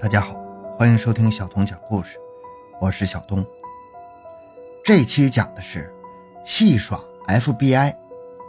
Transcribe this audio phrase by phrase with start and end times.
[0.00, 0.32] 大家好，
[0.78, 2.18] 欢迎收听小童讲故事，
[2.80, 3.44] 我是小东。
[4.84, 5.92] 这期讲的是
[6.46, 7.96] 戏耍 FBI，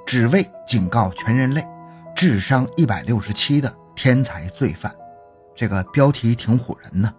[0.06, 1.66] 只为警告全人类，
[2.16, 4.96] 智商一百六十七的天才罪犯。
[5.56, 7.12] 这个标题挺唬人呢，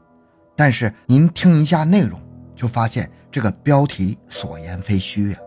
[0.55, 2.21] 但是您听一下内容，
[2.55, 5.39] 就发现这个标题所言非虚呀。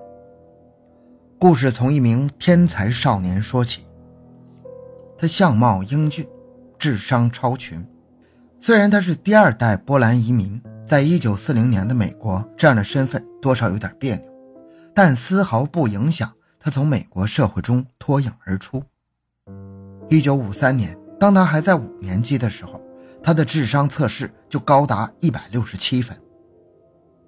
[1.39, 3.87] 故事从一名天才少年说起，
[5.17, 6.27] 他相貌英俊，
[6.77, 7.81] 智商超群。
[8.65, 14.23] 虽然他是第二代波兰移民，在一九四零年的美国，这样的身份多少有点别扭，
[14.95, 16.31] 但丝毫不影响
[16.61, 18.81] 他从美国社会中脱颖而出。
[20.09, 22.81] 一九五三年，当他还在五年级的时候，
[23.21, 26.17] 他的智商测试就高达一百六十七分。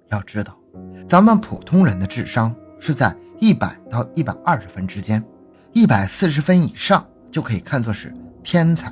[0.08, 0.58] 要知道，
[1.06, 5.22] 咱们普通人的智商是在一百到一百二十分之间，
[5.74, 8.10] 一百四十分以上就可以看作是
[8.42, 8.90] 天才。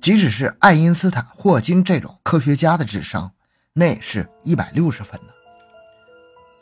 [0.00, 3.30] 即使是爱因斯坦、霍金这种科学家的智商，
[3.72, 5.28] 那也是一百六十分呢。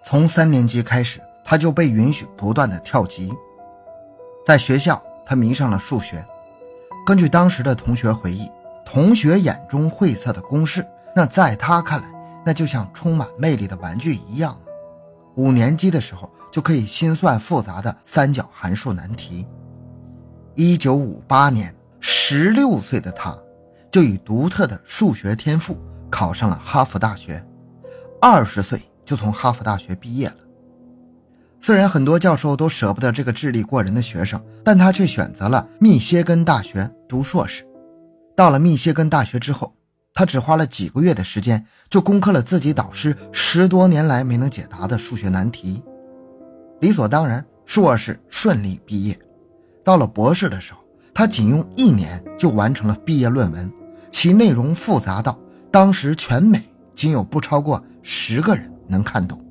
[0.04, 3.32] 从三年级开始，他就被允许不断的跳级。
[4.46, 6.24] 在学校，他迷上了数学。
[7.04, 8.50] 根据当时的同学回忆，
[8.84, 12.08] 同学眼中晦涩的公式，那在他看来，
[12.44, 14.58] 那就像充满魅力的玩具一样。
[15.36, 19.46] 五年级的时候，就可以心算复杂的三角函数难题。
[20.54, 21.72] 一九五八年。
[22.28, 23.38] 十六岁的他，
[23.88, 25.78] 就以独特的数学天赋
[26.10, 27.40] 考上了哈佛大学，
[28.20, 30.36] 二十岁就从哈佛大学毕业了。
[31.60, 37.64] 虽然很多教授都舍不得这个智力过人的学生，但他却选择了密歇根大学读硕士。
[38.34, 39.72] 到了密歇根大学之后，
[40.12, 45.80] 他只花了几个月的时间，就攻克了自己导师十多年来没能解答的数学难题。
[46.80, 49.16] 理所当然，硕士顺利毕业。
[49.84, 50.80] 到了博士的时候。
[51.18, 53.72] 他仅用一年就完成了毕业论文，
[54.10, 55.40] 其内容复杂到
[55.72, 56.62] 当时全美
[56.94, 59.42] 仅有不超过十个人能看懂。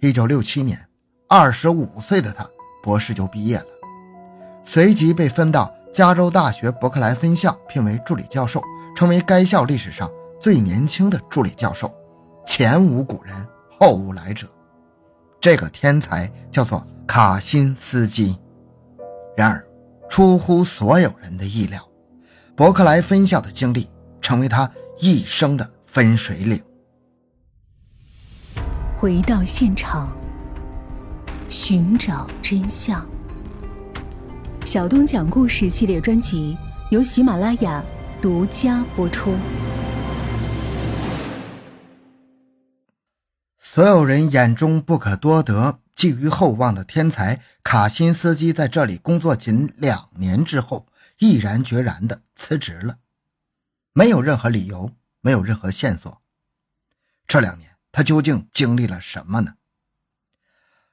[0.00, 0.86] 一九六七年，
[1.30, 2.46] 二十五岁的他
[2.82, 3.64] 博士就毕业了，
[4.62, 8.62] 随即被分到加州大学伯克莱分校，聘为助理教授，
[8.94, 11.90] 成为该校历史上最年轻的助理教授，
[12.44, 13.34] 前无古人
[13.80, 14.46] 后无来者。
[15.40, 18.38] 这个天才叫做卡辛斯基。
[19.34, 19.64] 然而。
[20.08, 21.86] 出乎所有人的意料，
[22.56, 23.88] 伯克莱分校的经历
[24.20, 26.60] 成为他一生的分水岭。
[28.96, 30.10] 回到现场，
[31.48, 33.06] 寻找真相。
[34.64, 36.56] 小东讲故事系列专辑
[36.90, 37.84] 由喜马拉雅
[38.20, 39.34] 独家播出。
[43.60, 45.78] 所有人眼中不可多得。
[45.98, 50.86] 寄予厚望的天才卡辛斯基在这里工作仅两年之后，
[51.18, 52.98] 毅然决然地辞职了，
[53.92, 56.22] 没有任何理由，没有任何线索。
[57.26, 59.54] 这两年他究竟经历了什么呢？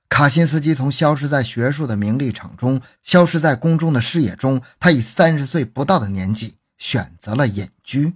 [0.09, 8.15] 卡辛斯基从消失在学术的名利场中，消失在公众的视野中，他以三十岁不到的年纪选择了隐居。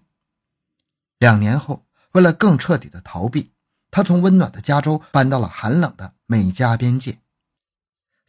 [1.19, 3.51] 两年后，为了更彻底的逃避。
[3.91, 7.17] 他从温暖的加州搬到了寒冷的美加边界，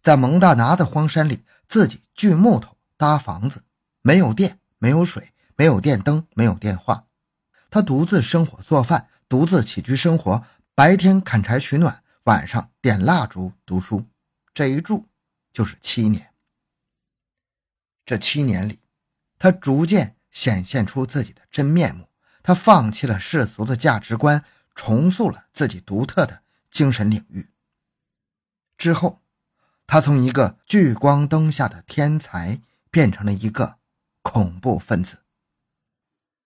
[0.02, 3.64] 在蒙大拿的荒山里，自己锯木头搭房子，
[4.00, 7.04] 没有电，没有水，没有电灯，没有电话。
[7.68, 10.42] 他独自生火做饭，独自起居生活，
[10.74, 14.06] 白天砍柴取暖，晚上点蜡烛读书。
[14.54, 15.06] 这一住
[15.52, 16.32] 就是七年。
[18.06, 18.80] 这七年里，
[19.38, 22.08] 他逐渐显现出自己的真面目，
[22.42, 24.42] 他放弃了世俗的价值观。
[24.74, 27.50] 重塑了自己独特的精神领域。
[28.80, 29.20] 之后，
[29.86, 33.76] 他从一个聚光灯下的天才变成了一个
[34.22, 35.18] 恐怖分子。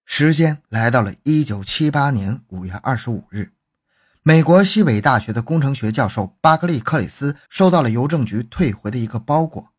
[0.05, 3.53] 时间来到了一九七八年五月二十五日，
[4.25, 9.72] 美国西北大学的工程学教授巴克利·克里斯收到了邮政局退回的一个包裹，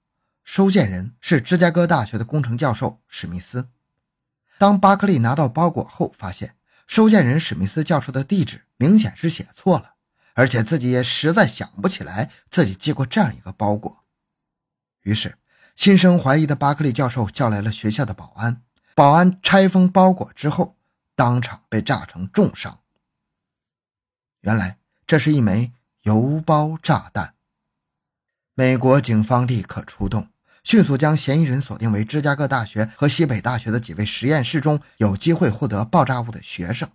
[0.45, 3.67] 收件人是芝加哥大学的工程教授史密斯。
[4.57, 6.55] 当巴克利拿到包裹后，发现。
[6.87, 9.94] 收件人史密斯教授的地址明显是写错了，
[10.35, 14.03] 而且自己也实在想不起来自己寄过这样一个包裹。
[15.01, 15.37] 于是，
[15.75, 18.61] 心生怀疑的巴克利教授叫来了学校的保安。
[18.93, 20.77] 保安拆封包裹之后，
[21.15, 22.79] 当场被炸成重伤。
[24.41, 24.77] 原来，
[25.07, 25.73] 这是一枚
[26.03, 27.33] 邮包炸弹。
[28.53, 30.29] 美国警方立刻出动。
[30.63, 36.89] 迅速将嫌疑人锁定为芝加哥大学和西北大学的几位实验室中有机会获得爆炸物的学生，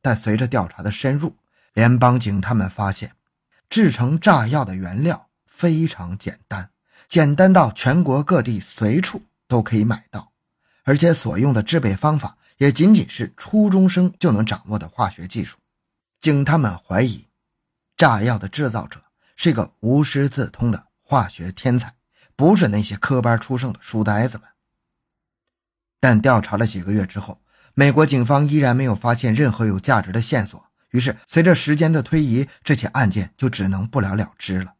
[0.00, 1.36] 但随着调查的深入，
[1.76, 3.12] 联邦警他们发现，
[3.68, 6.70] 制成炸药的原料非常简单，
[7.06, 10.32] 简单到全国各地随处都可以买到，
[10.84, 15.58] 而且所用的制备方法也仅仅是初中生就能掌握的化学技术。
[16.18, 17.28] 经他们怀疑，
[17.94, 19.02] 炸药的制造者
[19.36, 21.92] 是个无师自通的化学天才，
[22.34, 24.48] 不是那些科班出身的书呆子们。
[26.00, 27.42] 但调查了几个月之后，
[27.74, 30.65] 美国警方依然没有发现任何有价值的线索。
[30.96, 34.76] 于是，随着时间的推移，这起案件就只能不了了之了。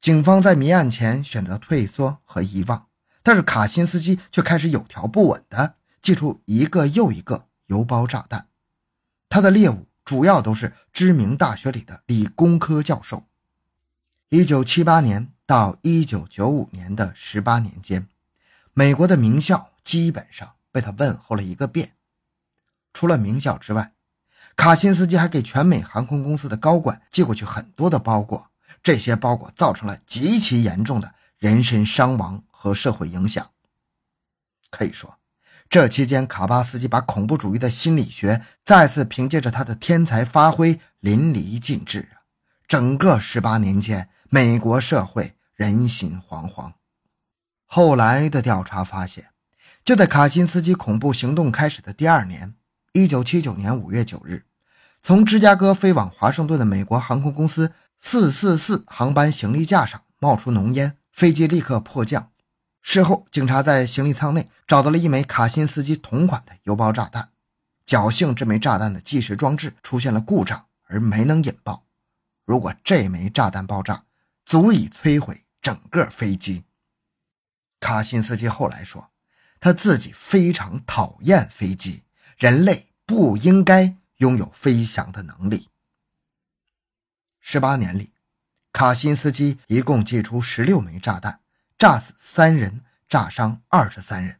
[0.00, 2.86] 警方在谜案前选择退缩和遗忘，
[3.24, 8.46] 但是卡辛斯基却开始有条不紊地寄出一个又一个邮包炸弹。
[9.28, 13.26] 他的猎物主要都是知名大学里的理工科教授。
[14.28, 18.06] 一九七八年到一九九五年的十八年间，
[18.72, 21.94] 美国的名校基本上被他问候了一个遍。
[22.92, 23.92] 除了名校之外，
[24.56, 28.50] 卡辛斯基还给全美航空公司的高管寄过去很多的包裹，
[28.82, 33.50] 这些包裹造成了极其严重的人身伤亡和社会影响。
[34.70, 35.18] 可以说，
[35.68, 42.24] 这期间卡巴斯基把恐怖主义的心理学再次凭借着他的天才发挥淋漓尽致啊！
[42.66, 46.72] 整个十八年间，美国社会人心惶惶。
[47.66, 49.26] 后来的调查发现，
[49.84, 52.54] 就在卡辛斯基恐怖行动开始的第二年。
[52.96, 54.46] 一九七九年五月九日，
[55.02, 62.30] 从芝加哥飞往华盛顿的美国航空公司四四四航班行李架上冒出浓烟，飞机立刻迫降。
[62.80, 67.28] 事后，警察在行李舱内找到了一枚卡辛斯基同款的邮包炸弹，
[67.84, 71.84] 侥幸这枚炸弹的计时装置出现了故障而没能引爆。
[72.46, 74.04] 如果这枚炸弹爆炸，
[74.46, 76.64] 足以摧毁整个飞机。
[77.78, 79.10] 卡辛斯基后来说，
[79.60, 82.04] 他自己非常讨厌飞机。
[82.36, 85.70] 人类不应该拥有飞翔的能力。
[87.40, 88.12] 十八年里，
[88.72, 91.40] 卡辛斯基一共寄出十六枚炸弹，
[91.78, 94.38] 炸死三人，炸伤二十三人。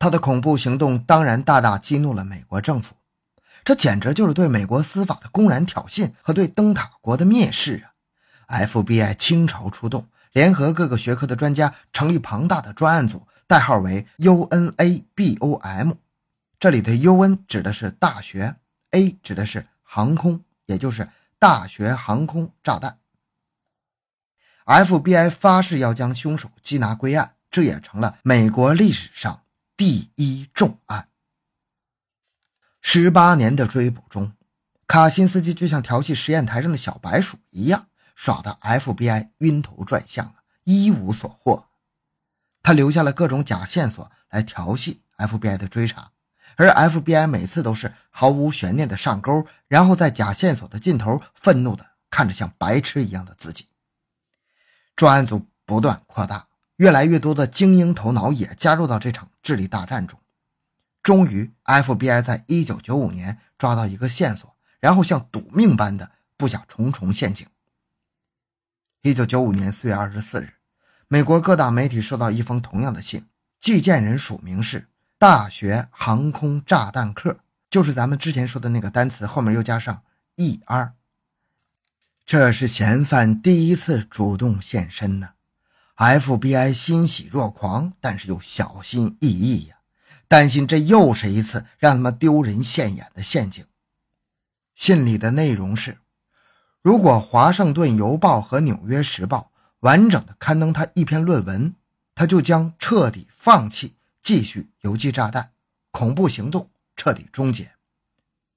[0.00, 2.96] 他的恐怖行动当然大大激怒了美国政府，
[3.64, 7.86] 这简直就是对美国司法的公然挑衅和对灯塔国的蔑视
[8.46, 15.94] 啊！FBI 倾巢出动，联合各个学科的专家，成立庞大的专案组，代号为 UNABOM。
[16.58, 18.56] 这里的 UN 指的是大学
[18.90, 22.98] ，A 指的是航空，也就是大学航空炸弹。
[24.64, 29.44] FBI 发誓要将凶手缉拿归案，这也成了美国历史上
[29.76, 31.08] 第一重案。
[32.80, 34.32] 十八年的追捕中，
[34.86, 41.68] 卡辛斯基就像调戏实验台上的小白鼠一样，耍得 FBI 晕头转向一无所获。
[42.62, 46.12] 他留下了各种假线索来调戏 FBI 的追查。
[46.56, 53.68] 而 FBI 每次都是毫无悬念的上钩，然后在假线索的尽头，愤怒的看着像白痴一样的自己。
[54.96, 60.18] 专案组不断扩大，越来越多的精英头脑也加入到这场智力大战中。
[61.02, 67.46] 终于，FBI 在1995年抓到一个线索，然后像赌命般的布下重重陷阱。
[69.02, 70.54] 1995年4月24日，
[71.06, 73.28] 美国各大媒体收到一封同样的信，
[73.60, 74.88] 寄件人署名是。
[75.18, 77.38] 大学航空炸弹客
[77.70, 80.02] 就是咱们之前说的那个单词，后面又加上
[80.36, 80.92] er。
[82.26, 85.30] 这是嫌犯第一次主动现身呢。
[85.96, 89.76] FBI 欣喜若狂，但是又小心翼翼呀，
[90.28, 93.64] 担心这又是一次让他们丢人现眼的陷阱。
[94.74, 95.96] 信里的内容是：
[96.82, 101.74] 如果《华盛顿邮报》和《纽约时报》完整的刊登他一篇论文，
[102.14, 103.95] 他就将彻底放弃。
[104.26, 105.52] 继续邮寄炸弹，
[105.92, 107.76] 恐怖行动彻底终结。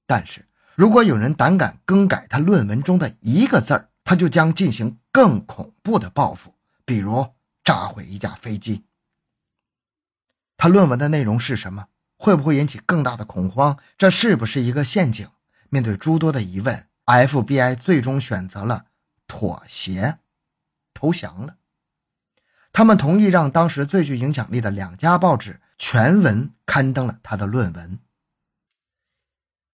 [0.08, 8.84] 但是如果有人胆敢更改他论文中的一个字儿，他就将进行更恐怖的报复，比如炸毁一架飞机。
[10.58, 11.90] 他论文的内容是什么？
[12.18, 13.78] 会不会引起更大的恐慌？
[13.96, 15.30] 这是不是一个陷阱？
[15.70, 18.88] 面对诸多的疑问，FBI 最终选择了
[19.28, 20.18] 妥协，
[20.96, 21.58] 投降了。
[22.72, 28.00] 他们同意让当时最具影响力的两家报纸全文刊登了他的论文。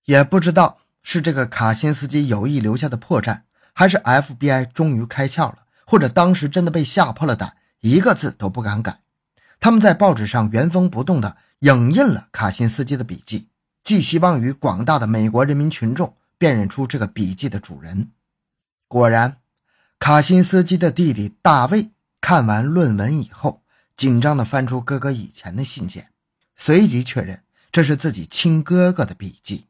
[0.06, 3.42] 也不知道是这个卡辛斯基有意留下的破绽，
[3.74, 9.02] 还是 FBI 终于开窍了，或者当时真的被吓破了胆，一个字都不敢改。
[9.60, 13.50] 他们在报纸上原封不动地影印了卡辛斯基的笔记，
[13.84, 18.12] 寄希望于广大的美国人民群众辨认出这个笔记的主人。
[18.88, 19.38] 果然，
[19.98, 21.90] 卡辛斯基的弟弟大卫。
[22.28, 23.62] 看完论文以后，
[23.96, 26.10] 紧张地翻出哥哥以前的信件，
[26.56, 29.68] 随即确认这是自己亲哥哥的笔记。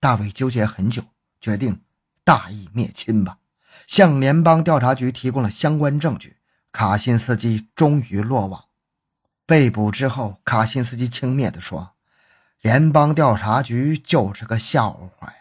[0.00, 1.04] 大卫纠结很久，
[1.40, 1.80] 决定
[2.24, 3.38] 大义灭亲吧，
[3.86, 6.38] 向联邦调查局提供了相关证据。
[6.72, 8.64] 卡辛斯基终于落网。
[9.46, 11.94] 被捕之后，卡辛斯基轻蔑地说
[12.62, 15.36] ：“联邦调查局就是个笑话呀！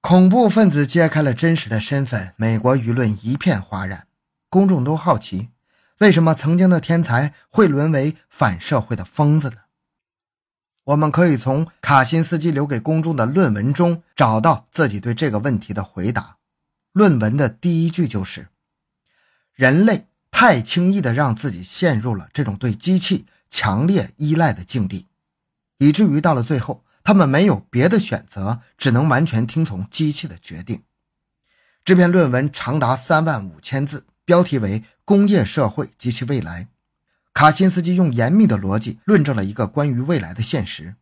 [0.00, 4.06] 恐怖分子揭开了真实的身份，美国舆论一片哗然，
[4.54, 5.48] 公众都好奇，
[5.98, 9.56] 为什么曾经的天才会沦为反社会的疯子呢？
[10.84, 16.36] 我们可以从卡辛斯基留给公众的论文中找到自己对这个问题的回答。
[16.92, 18.46] 论文的第一句就是
[19.54, 25.08] ：“人类太轻易地让自己陷入了这种对机器强烈依赖的境地。”
[25.78, 30.84] 以至于到了最后，他们没有别的选择，只能完全听从机器的决定。
[31.84, 36.62] 这篇论文长达三万五千字，标题为《工业社会及其未来》。
[37.32, 40.94] 卡辛斯基用严密的逻辑论证了一个关于未来的现实：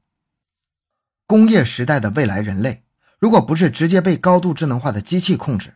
[1.27, 2.83] 工业时代的未来人类，
[3.19, 5.75] 如果不是直接被高度智能化的机器控制，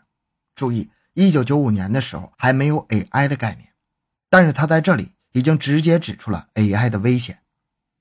[0.54, 3.68] 注意，一九九五年的时候还没有 AI 的概念，
[4.30, 7.40] 但是他在这里已经直接指出了 AI 的危险。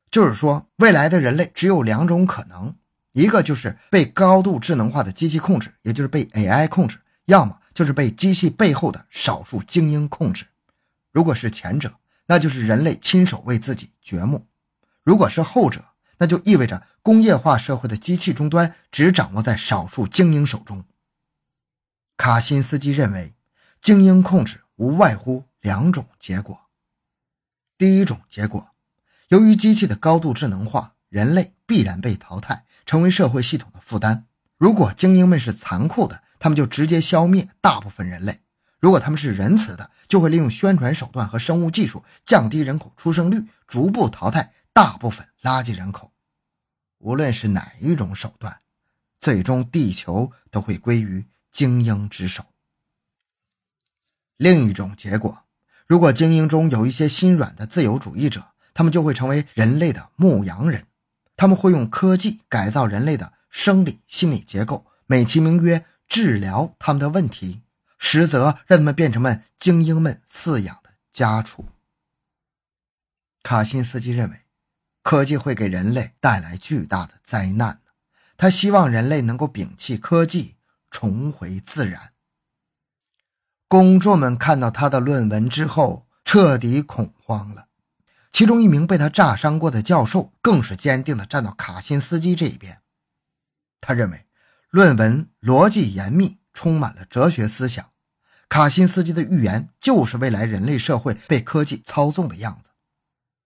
[0.09, 2.73] 就是说，未来的人类只有两种可能：
[3.11, 10.48] 一个就是被高度智能化的机器控制，也就是被 AI 控制；要么就是被机器背后的少数精英控制。
[11.12, 14.48] 如果是前者，那就是人类亲手为自己掘墓；
[15.03, 15.86] 如果是后者，
[16.17, 20.86] 那就意味着工业化社会的机器终端只掌握在少数精英手中。
[22.17, 23.36] 卡辛斯基认为，
[23.82, 26.67] 精英控制无外乎两种结果：
[27.77, 28.70] 第一种结果。
[29.27, 34.25] 由于机器的高度智能化，人类必然被淘汰，成为社会系统的负担。
[34.58, 38.35] 如果精英们是残酷的，他们就直接消灭大部分人类；
[38.79, 46.11] 如果他们是仁慈的，就会利用宣传手段和生物技术降低人口出生率，逐步淘汰大部分垃圾人口。
[46.99, 48.59] 无论是哪一种手段，
[49.19, 52.45] 最终地球都会归于精英之手。
[54.37, 55.45] 另一种结果，
[55.87, 60.85] 如果精英中有一些心软的自由主义者，他们就会成为人类的牧羊人，
[61.35, 67.62] 他们会用科技改造人类的生理心理结构，美其名曰治疗他们的问题，
[67.97, 71.65] 实则让他们变成了精英们饲养的家畜。
[73.43, 74.41] 卡辛斯基认为，
[75.03, 77.81] 科技会给人类带来巨大的灾难
[78.38, 80.55] 他希望人类能够摒弃科技，
[80.89, 82.13] 重回自然。
[83.67, 87.67] 公众们看到他的论文之后，彻底恐慌了。
[88.31, 92.81] 其中一名被他炸伤过的教授更是坚定地站到卡辛斯基这一边。
[93.79, 94.25] 他认为
[94.75, 97.91] 论文逻辑严密，充满了哲学思想。
[98.50, 102.72] 卡辛斯基的预言就是未来人类社会被科技操纵的样子。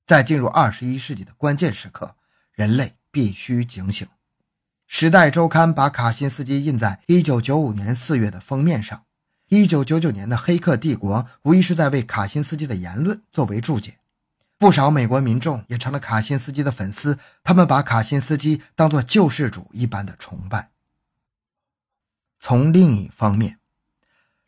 [0.07, 2.15] 在进入二十一世纪的关键时刻，
[2.51, 4.07] 人类必须警醒。
[4.88, 9.03] 《时代周刊》把卡辛斯基印在一九九五年四月的封面上。
[9.50, 14.00] 一九九九年的《黑客帝国》无疑是在为卡辛斯基的言论作为注解。
[14.57, 20.71] 不少美国民众也成了卡辛斯基的粉丝，他们把卡辛斯基当作救世主一般的崇拜。
[22.39, 23.60] 从另一方面，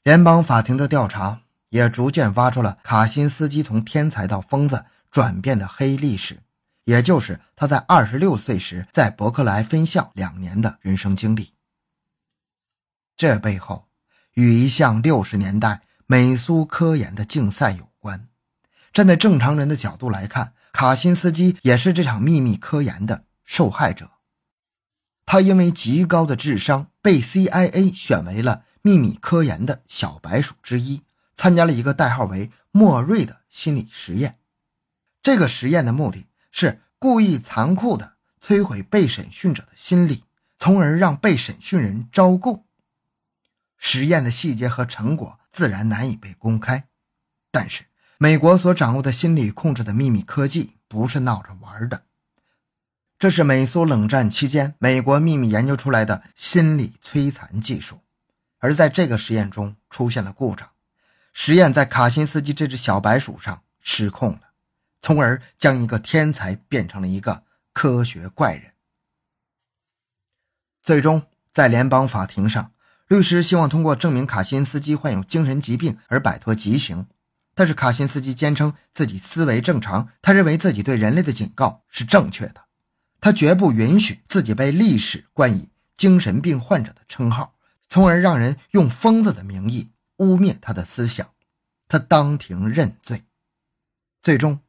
[0.04, 6.42] 联邦法庭的调查也逐渐挖出了卡辛斯基从天才到疯子转变的黑历史，
[6.86, 11.54] 也就是他在二十六岁时在伯克莱分校两年的人生经历。
[13.18, 13.88] 这背后
[14.34, 18.28] 与一项六十年代美苏科研的竞赛有关。
[18.94, 24.10] 站在正常人的角度来看，卡辛斯基也是这场秘密科研的受害者。
[25.32, 31.04] 他因为极高的智商，被 CIA 选为了秘密科研的小白鼠之一，
[31.38, 34.40] 参加了一个代号为莫瑞的心理实验。
[35.24, 40.26] 这个实验的目的是故意残酷地摧毁被审讯者的心理，
[40.60, 42.66] 从而让被审讯人招供。
[43.78, 46.90] 实验的细节和成果自然难以被公开，
[47.50, 47.86] 但是。
[48.18, 52.04] 美国所掌握的心理控制的秘密科技不是闹着玩的，
[53.22, 58.00] 这是美苏冷战期间美国秘密研究出来的心理摧残技术。
[58.58, 60.68] 而在这个实验中出现了故障，
[61.32, 64.42] 实验在卡辛斯基这只小白鼠上失控了，
[65.04, 68.72] 从而将一个天才变成了一个科学怪人。
[70.82, 72.72] 最终，在联邦法庭上，
[73.08, 77.06] 律师希望通过证明卡辛斯基患有精神疾病而摆脱极刑。
[77.54, 82.63] 但是卡辛斯基坚称自己思维正常，他认为自己对人类的警告是正确的，
[83.22, 87.56] 他绝不允许自己被历史冠以精神病患者的称号，
[87.88, 91.25] 从而让人用疯子的名义污蔑他的思想。
[91.88, 93.24] 他当庭认罪，
[94.22, 94.60] 最终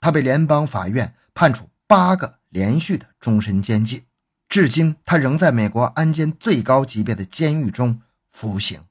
[0.00, 4.04] 他被联邦法院判处八个连续的终身监禁，
[4.48, 8.84] 至今他仍在美国安监最高级别的监狱中服刑。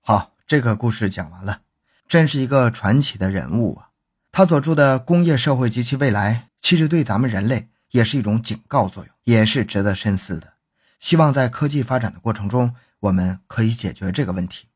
[0.00, 0.30] 好。
[0.44, 1.62] 这个故事讲完了，
[2.06, 3.88] 真是一个传奇的人物啊！
[4.30, 10.54] 他所著的《工业社会及其未来》，其实对咱们人类也是一种警告作用，也是值得深思的。
[10.98, 14.68] 希望在科技发展的过程中，我们可以解决这个问题。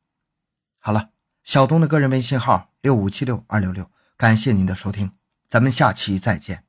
[0.79, 1.09] 好了，
[1.43, 5.13] 小东的个人微信号六五七六二六六，感谢您的收听，
[5.49, 6.66] 咱们下期再见。